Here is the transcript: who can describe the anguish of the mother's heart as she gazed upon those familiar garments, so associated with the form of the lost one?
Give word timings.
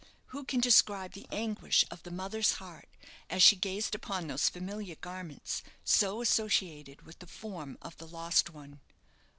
who 0.33 0.43
can 0.43 0.59
describe 0.59 1.11
the 1.11 1.27
anguish 1.31 1.85
of 1.91 2.01
the 2.01 2.09
mother's 2.09 2.53
heart 2.53 2.89
as 3.29 3.43
she 3.43 3.55
gazed 3.55 3.93
upon 3.93 4.25
those 4.25 4.49
familiar 4.49 4.95
garments, 4.95 5.61
so 5.83 6.23
associated 6.23 7.03
with 7.03 7.19
the 7.19 7.27
form 7.27 7.77
of 7.83 7.95
the 7.99 8.07
lost 8.07 8.49
one? 8.49 8.79